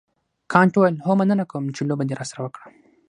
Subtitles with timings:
[0.51, 2.67] کانت وویل هو مننه کوم چې لوبه دې راسره وکړه.